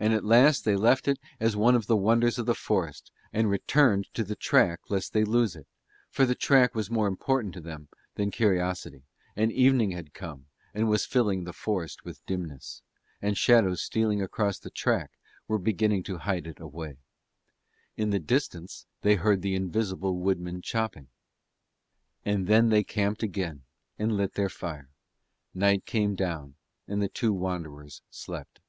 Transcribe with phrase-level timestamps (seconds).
[0.00, 3.50] And at last they left it as one of the wonders of the forest and
[3.50, 5.66] returned to the track lest they lose it,
[6.08, 9.02] for the track was more important to them than curiosity,
[9.34, 12.80] and evening had come and was filling the forest with dimness,
[13.20, 15.18] and shadows stealing across the track
[15.48, 16.98] were beginning to hide it away.
[17.96, 21.08] In the distance they heard the invisible woodmen chopping.
[22.24, 23.64] And then they camped again
[23.98, 24.90] and lit their fire;
[25.54, 26.54] and night came down
[26.86, 28.60] and the two wanderers slept.